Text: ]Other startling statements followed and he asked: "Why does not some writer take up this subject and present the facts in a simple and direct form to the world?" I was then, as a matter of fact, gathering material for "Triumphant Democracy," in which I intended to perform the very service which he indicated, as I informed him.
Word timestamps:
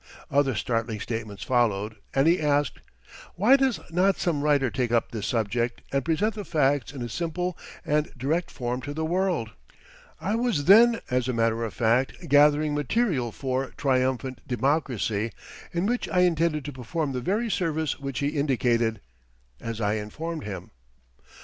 ]Other 0.31 0.55
startling 0.55 0.99
statements 0.99 1.43
followed 1.43 1.97
and 2.15 2.27
he 2.27 2.41
asked: 2.41 2.79
"Why 3.35 3.55
does 3.55 3.79
not 3.91 4.17
some 4.17 4.41
writer 4.41 4.71
take 4.71 4.91
up 4.91 5.11
this 5.11 5.27
subject 5.27 5.83
and 5.93 6.03
present 6.03 6.33
the 6.33 6.43
facts 6.43 6.91
in 6.91 7.03
a 7.03 7.07
simple 7.07 7.55
and 7.85 8.11
direct 8.17 8.49
form 8.49 8.81
to 8.81 8.95
the 8.95 9.05
world?" 9.05 9.51
I 10.19 10.33
was 10.33 10.65
then, 10.65 11.01
as 11.11 11.27
a 11.27 11.33
matter 11.33 11.63
of 11.63 11.75
fact, 11.75 12.27
gathering 12.27 12.73
material 12.73 13.31
for 13.31 13.73
"Triumphant 13.77 14.39
Democracy," 14.47 15.33
in 15.71 15.85
which 15.85 16.09
I 16.09 16.21
intended 16.21 16.65
to 16.65 16.71
perform 16.73 17.11
the 17.11 17.21
very 17.21 17.51
service 17.51 17.99
which 17.99 18.21
he 18.21 18.29
indicated, 18.29 19.01
as 19.61 19.79
I 19.79 19.97
informed 19.97 20.45
him. 20.45 20.71